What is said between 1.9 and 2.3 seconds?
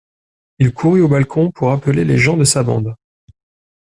les